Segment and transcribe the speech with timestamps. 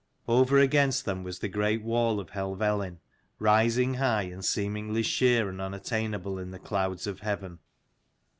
[0.27, 2.97] Over against them was the great wall of Helvellyn,
[3.37, 7.59] rising high, and seemingly sheer and unattainable in the clouds of heaven.